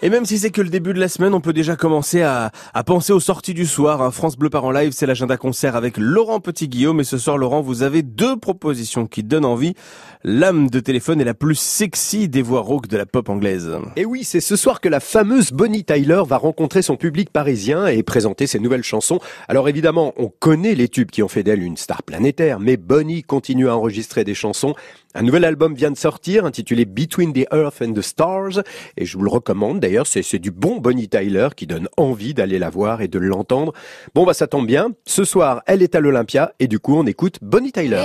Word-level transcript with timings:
Et 0.00 0.10
même 0.10 0.24
si 0.24 0.38
c'est 0.38 0.50
que 0.50 0.60
le 0.60 0.68
début 0.68 0.94
de 0.94 1.00
la 1.00 1.08
semaine, 1.08 1.34
on 1.34 1.40
peut 1.40 1.52
déjà 1.52 1.74
commencer 1.74 2.22
à, 2.22 2.52
à 2.72 2.84
penser 2.84 3.12
aux 3.12 3.18
sorties 3.18 3.52
du 3.52 3.66
soir. 3.66 4.00
Hein. 4.00 4.12
France 4.12 4.36
Bleu 4.36 4.48
Par 4.48 4.64
en 4.64 4.70
live, 4.70 4.92
c'est 4.92 5.06
l'agenda 5.06 5.36
concert 5.36 5.74
avec 5.74 5.96
Laurent 5.96 6.38
Petit-Guillaume. 6.38 7.00
Et 7.00 7.04
ce 7.04 7.18
soir, 7.18 7.36
Laurent, 7.36 7.62
vous 7.62 7.82
avez 7.82 8.02
deux 8.02 8.36
propositions 8.36 9.06
qui 9.08 9.24
donnent 9.24 9.44
envie. 9.44 9.74
L'âme 10.22 10.70
de 10.70 10.78
téléphone 10.78 11.20
est 11.20 11.24
la 11.24 11.34
plus 11.34 11.56
sexy 11.56 12.28
des 12.28 12.42
voix 12.42 12.60
rauques 12.60 12.86
de 12.86 12.96
la 12.96 13.06
pop 13.06 13.28
anglaise. 13.28 13.72
Et 13.96 14.04
oui, 14.04 14.22
c'est 14.22 14.40
ce 14.40 14.54
soir 14.54 14.80
que 14.80 14.88
la 14.88 15.00
fameuse 15.00 15.50
Bonnie 15.50 15.84
Tyler 15.84 16.22
va 16.24 16.36
rencontrer 16.36 16.82
son 16.82 16.96
public 16.96 17.30
parisien 17.30 17.88
et 17.88 18.04
présenter 18.04 18.46
ses 18.46 18.60
nouvelles 18.60 18.84
chansons. 18.84 19.18
Alors 19.48 19.68
évidemment, 19.68 20.14
on 20.16 20.28
connaît 20.28 20.76
les 20.76 20.88
tubes 20.88 21.10
qui 21.10 21.24
ont 21.24 21.28
fait 21.28 21.42
d'elle 21.42 21.62
une 21.62 21.76
star 21.76 22.04
planétaire, 22.04 22.60
mais 22.60 22.76
Bonnie 22.76 23.24
continue 23.24 23.68
à 23.68 23.76
enregistrer 23.76 24.22
des 24.22 24.34
chansons. 24.34 24.74
Un 25.14 25.22
nouvel 25.22 25.44
album 25.44 25.74
vient 25.74 25.90
de 25.90 25.96
sortir 25.96 26.44
intitulé 26.44 26.84
Between 26.84 27.32
the 27.32 27.46
Earth 27.52 27.82
and 27.82 27.94
the 27.94 28.02
Stars 28.02 28.62
et 28.96 29.06
je 29.06 29.16
vous 29.16 29.24
le 29.24 29.30
recommande 29.30 29.80
d'ailleurs, 29.88 30.06
c'est 30.06 30.38
du 30.38 30.50
bon 30.50 30.76
Bonnie 30.76 31.08
Tyler 31.08 31.48
qui 31.56 31.66
donne 31.66 31.88
envie 31.96 32.34
d'aller 32.34 32.58
la 32.58 32.68
voir 32.68 33.00
et 33.00 33.08
de 33.08 33.18
l'entendre. 33.18 33.72
Bon 34.14 34.26
bah 34.26 34.34
ça 34.34 34.46
tombe 34.46 34.66
bien, 34.66 34.90
ce 35.06 35.24
soir 35.24 35.62
elle 35.66 35.82
est 35.82 35.94
à 35.94 36.00
l'Olympia 36.00 36.52
et 36.58 36.68
du 36.68 36.78
coup 36.78 36.94
on 36.94 37.06
écoute 37.06 37.38
Bonnie 37.40 37.72
Tyler. 37.72 38.02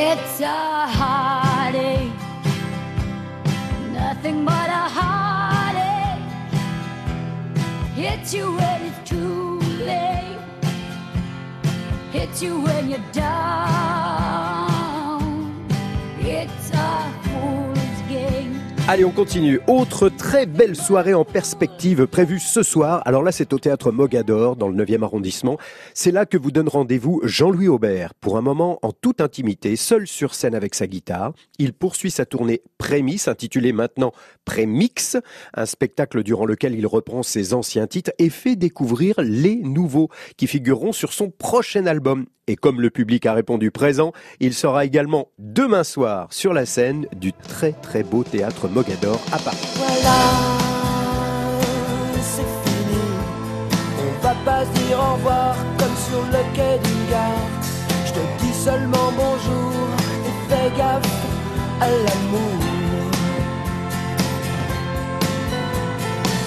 Hits 7.96 8.34
you 8.34 8.56
when 8.56 8.82
it's 8.84 9.10
too 9.10 9.60
late. 9.86 10.24
Allez, 18.86 19.06
on 19.06 19.12
continue. 19.12 19.62
Autre 19.68 20.10
très 20.10 20.46
belle 20.46 20.76
soirée 20.76 21.14
en 21.14 21.24
perspective 21.24 22.06
prévue 22.06 22.38
ce 22.38 22.64
soir. 22.64 23.02
Alors 23.06 23.24
là, 23.24 23.32
c'est 23.32 23.54
au 23.54 23.58
théâtre 23.58 23.94
Mogador, 23.94 24.58
dans 24.58 24.68
le 24.68 24.84
9e 24.84 25.04
arrondissement. 25.04 25.58
C'est 25.94 26.12
là 26.12 26.26
que 26.26 26.38
vous 26.38 26.52
donne 26.52 26.68
rendez-vous 26.68 27.22
Jean-Louis 27.24 27.70
Aubert. 27.70 28.14
Pour 28.14 28.36
un 28.36 28.42
moment, 28.42 28.80
en 28.82 28.92
toute 28.92 29.22
intimité, 29.22 29.78
seul 29.78 30.06
sur 30.06 30.36
scène 30.36 30.54
avec 30.54 30.76
sa 30.76 30.86
guitare, 30.86 31.32
il 31.60 31.72
poursuit 31.72 32.12
sa 32.12 32.26
tournée 32.26 32.62
Prémisse, 32.78 33.30
intitulée 33.30 33.72
maintenant 33.72 34.12
Prémix, 34.44 35.16
un 35.54 35.66
spectacle 35.66 36.22
durant 36.22 36.46
lequel 36.46 36.76
il 36.76 36.86
reprend 36.86 37.24
ses 37.24 37.54
anciens 37.54 37.88
titres 37.88 38.12
et 38.20 38.30
fait 38.30 38.58
découvrir 38.58 39.16
les 39.20 39.56
nouveaux 39.56 40.10
qui 40.36 40.46
figureront 40.46 40.92
sur 40.92 41.14
son 41.14 41.30
prochain 41.30 41.86
album. 41.86 42.26
Et 42.50 42.58
comme 42.58 42.82
le 42.82 42.90
public 42.90 43.26
a 43.26 43.34
répondu 43.34 43.72
présent, 43.72 44.12
il 44.42 44.54
sera 44.54 44.84
également 44.84 45.30
demain 45.40 45.86
soir 45.86 46.28
sur 46.34 46.52
la 46.52 46.66
scène 46.66 47.08
du 47.16 47.32
très 47.32 47.72
très 47.72 48.04
beau 48.04 48.26
théâtre 48.26 48.68
Mogador 48.68 49.18
à 49.32 49.40
Paris. 49.40 49.58
Voilà, 49.78 50.20
c'est 52.22 52.42
fini. 52.42 53.02
On 53.98 54.22
va 54.22 54.36
pas 54.44 54.66
se 54.66 54.72
dire 54.72 55.00
au 55.00 55.14
revoir 55.14 55.56
comme 55.80 55.96
sur 55.96 56.22
le 56.22 56.44
quai 56.54 56.80
d'une 56.84 57.10
gare. 57.10 57.48
Je 58.08 58.12
te 58.12 58.44
dis 58.44 58.54
seulement 58.54 59.14
bonjour 59.16 59.72
et 60.28 60.54
fais 60.54 60.78
gaffe 60.78 61.26
à 61.80 61.88
l'amour. 61.88 62.60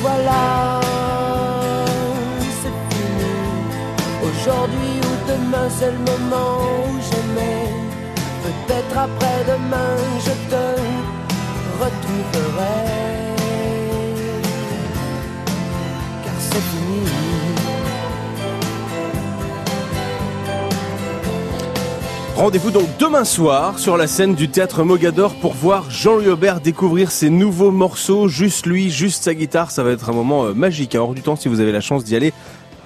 Voilà, 0.03 0.81
c'est 2.60 2.94
fini. 2.94 3.33
Aujourd'hui 4.22 5.06
Rendez-vous 22.37 22.71
donc 22.71 22.87
demain 22.98 23.25
soir 23.25 23.78
sur 23.78 23.97
la 23.97 24.06
scène 24.06 24.34
du 24.34 24.48
théâtre 24.48 24.84
Mogador 24.84 25.34
pour 25.37 25.54
voir 25.54 25.91
Jean-Louis 25.91 26.28
Aubert 26.28 26.60
découvrir 26.60 27.10
ses 27.10 27.31
nouveaux 27.31 27.71
morceaux, 27.71 28.28
juste 28.28 28.66
lui, 28.66 28.91
juste 28.91 29.25
sa 29.25 29.34
guitare. 29.34 29.71
Ça 29.71 29.83
va 29.83 29.91
être 29.91 30.10
un 30.10 30.12
moment 30.12 30.44
euh, 30.44 30.53
magique, 30.53 30.94
hein, 30.94 31.00
hors 31.00 31.15
du 31.15 31.22
temps 31.22 31.34
si 31.34 31.48
vous 31.48 31.60
avez 31.60 31.72
la 31.72 31.81
chance 31.81 32.04
d'y 32.04 32.15
aller. 32.15 32.34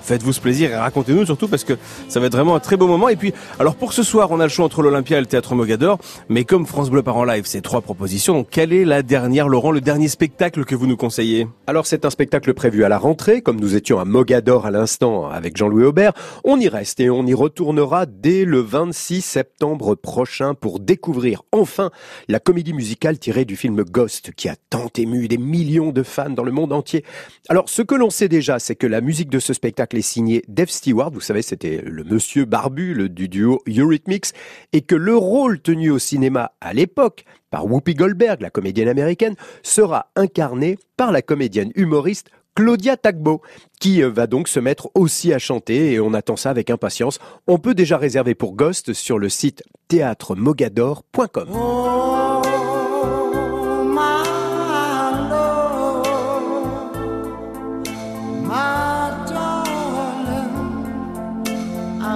Faites-vous 0.02 0.32
ce 0.32 0.40
plaisir 0.40 0.70
et 0.70 0.76
racontez-nous 0.76 1.26
surtout 1.26 1.48
parce 1.48 1.64
que 1.64 1.74
ça 2.08 2.20
va 2.20 2.26
être 2.26 2.32
vraiment 2.34 2.54
un 2.54 2.60
très 2.60 2.76
beau 2.76 2.86
moment. 2.86 3.08
Et 3.08 3.16
puis, 3.16 3.32
alors 3.58 3.74
pour 3.74 3.92
ce 3.92 4.02
soir, 4.02 4.30
on 4.30 4.40
a 4.40 4.44
le 4.44 4.48
choix 4.48 4.64
entre 4.64 4.82
l'Olympia 4.82 5.18
et 5.18 5.20
le 5.20 5.26
Théâtre 5.26 5.54
Mogador. 5.54 5.98
Mais 6.28 6.44
comme 6.44 6.66
France 6.66 6.90
Bleu 6.90 7.02
part 7.02 7.16
en 7.16 7.24
live, 7.24 7.44
c'est 7.46 7.60
trois 7.60 7.80
propositions. 7.80 8.34
Donc, 8.34 8.48
quelle 8.50 8.72
est 8.72 8.84
la 8.84 9.02
dernière, 9.02 9.48
Laurent, 9.48 9.70
le 9.70 9.80
dernier 9.80 10.08
spectacle 10.08 10.64
que 10.64 10.74
vous 10.74 10.86
nous 10.86 10.96
conseillez? 10.96 11.46
Alors 11.66 11.86
c'est 11.86 12.04
un 12.04 12.10
spectacle 12.10 12.54
prévu 12.54 12.84
à 12.84 12.88
la 12.88 12.98
rentrée, 12.98 13.42
comme 13.42 13.60
nous 13.60 13.76
étions 13.76 14.00
à 14.00 14.04
Mogador 14.04 14.66
à 14.66 14.70
l'instant 14.70 15.28
avec 15.28 15.56
Jean-Louis 15.56 15.84
Aubert. 15.84 16.12
On 16.44 16.58
y 16.58 16.68
reste 16.68 17.00
et 17.00 17.10
on 17.10 17.26
y 17.26 17.34
retournera 17.34 18.06
dès 18.06 18.44
le 18.44 18.60
26 18.60 19.22
septembre 19.22 19.94
prochain 19.94 20.54
pour 20.54 20.80
découvrir 20.80 21.42
enfin 21.52 21.90
la 22.28 22.40
comédie 22.40 22.72
musicale 22.72 23.18
tirée 23.18 23.44
du 23.44 23.56
film 23.56 23.82
Ghost 23.84 24.32
qui 24.32 24.48
a 24.48 24.56
tant 24.70 24.88
ému 24.96 25.28
des 25.28 25.38
millions 25.38 25.92
de 25.92 26.02
fans 26.02 26.30
dans 26.30 26.44
le 26.44 26.52
monde 26.52 26.72
entier. 26.72 27.04
Alors 27.48 27.68
ce 27.68 27.82
que 27.82 27.94
l'on 27.94 28.10
sait 28.10 28.28
déjà, 28.28 28.58
c'est 28.58 28.76
que 28.76 28.86
la 28.86 29.00
musique 29.00 29.28
de 29.28 29.38
ce 29.38 29.52
spectacle 29.52 29.89
est 29.98 30.02
signée 30.02 30.42
Dave 30.48 30.68
Stewart, 30.70 31.10
vous 31.10 31.20
savez 31.20 31.42
c'était 31.42 31.82
le 31.84 32.04
monsieur 32.04 32.44
barbu 32.44 32.94
le- 32.94 33.08
du 33.08 33.28
duo 33.28 33.60
Eurythmics, 33.68 34.32
et 34.72 34.80
que 34.82 34.94
le 34.94 35.16
rôle 35.16 35.60
tenu 35.60 35.90
au 35.90 35.98
cinéma 35.98 36.52
à 36.60 36.72
l'époque 36.72 37.24
par 37.50 37.66
Whoopi 37.66 37.94
Goldberg, 37.94 38.40
la 38.40 38.50
comédienne 38.50 38.88
américaine, 38.88 39.34
sera 39.62 40.10
incarné 40.16 40.78
par 40.96 41.10
la 41.12 41.22
comédienne 41.22 41.72
humoriste 41.74 42.30
Claudia 42.56 42.96
Tagbo, 42.96 43.42
qui 43.80 44.02
euh, 44.02 44.10
va 44.10 44.26
donc 44.26 44.48
se 44.48 44.58
mettre 44.60 44.90
aussi 44.94 45.32
à 45.32 45.38
chanter 45.38 45.92
et 45.92 46.00
on 46.00 46.14
attend 46.14 46.36
ça 46.36 46.50
avec 46.50 46.68
impatience. 46.70 47.18
On 47.46 47.58
peut 47.58 47.74
déjà 47.74 47.96
réserver 47.96 48.34
pour 48.34 48.54
Ghost 48.54 48.92
sur 48.92 49.18
le 49.18 49.28
site 49.28 49.62
théâtremogador.com. 49.88 51.48
Oh, 51.54 52.39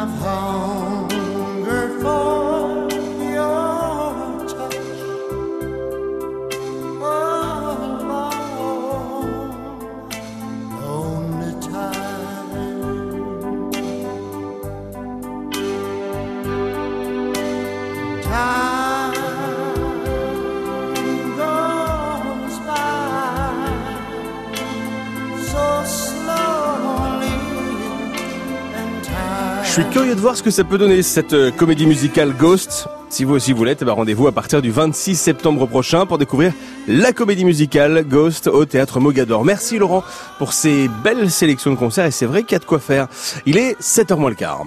of 0.04 0.10
home. 0.20 0.93
Suis 29.80 29.90
curieux 29.90 30.14
de 30.14 30.20
voir 30.20 30.36
ce 30.36 30.42
que 30.44 30.52
ça 30.52 30.62
peut 30.62 30.78
donner 30.78 31.02
cette 31.02 31.32
euh, 31.32 31.50
comédie 31.50 31.84
musicale 31.84 32.32
Ghost. 32.32 32.86
Si 33.08 33.24
vous 33.24 33.34
aussi 33.34 33.52
vous 33.52 33.64
l'êtes, 33.64 33.82
eh 33.82 33.84
ben, 33.84 33.90
rendez-vous 33.90 34.28
à 34.28 34.32
partir 34.32 34.62
du 34.62 34.70
26 34.70 35.16
septembre 35.16 35.66
prochain 35.66 36.06
pour 36.06 36.16
découvrir 36.16 36.52
la 36.86 37.12
comédie 37.12 37.44
musicale 37.44 38.04
Ghost 38.06 38.46
au 38.46 38.66
théâtre 38.66 39.00
Mogador. 39.00 39.44
Merci 39.44 39.78
Laurent 39.78 40.04
pour 40.38 40.52
ces 40.52 40.88
belles 41.02 41.28
sélections 41.28 41.72
de 41.72 41.76
concerts 41.76 42.06
et 42.06 42.12
c'est 42.12 42.24
vrai 42.24 42.44
qu'il 42.44 42.52
y 42.52 42.54
a 42.54 42.60
de 42.60 42.64
quoi 42.64 42.78
faire. 42.78 43.08
Il 43.46 43.58
est 43.58 43.76
7h 43.80 44.16
moins 44.16 44.30
le 44.30 44.36
quart. 44.36 44.64